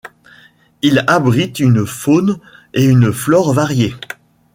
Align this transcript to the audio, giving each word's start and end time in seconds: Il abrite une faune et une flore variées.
Il 0.81 1.03
abrite 1.05 1.59
une 1.59 1.85
faune 1.85 2.39
et 2.73 2.83
une 2.83 3.13
flore 3.13 3.53
variées. 3.53 3.93